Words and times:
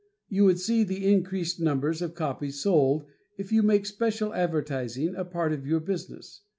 You 0.29 0.45
would 0.45 0.57
see 0.59 0.83
the 0.83 1.07
increased 1.13 1.59
number 1.59 1.89
of 1.89 2.15
copies 2.15 2.59
sold 2.59 3.05
if 3.37 3.51
you 3.51 3.61
make 3.61 3.85
special 3.85 4.33
advertising 4.33 5.13
a 5.15 5.23
part 5.23 5.53
of 5.53 5.67
your 5.67 5.79
business. 5.79 6.41